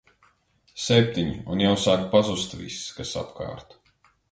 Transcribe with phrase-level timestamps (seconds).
[0.85, 3.81] Septiņi un jau sāk pazust viss, kas apkārt.